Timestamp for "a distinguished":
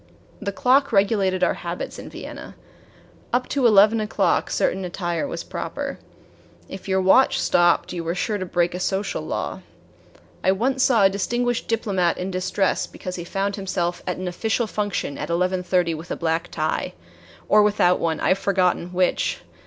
11.03-11.67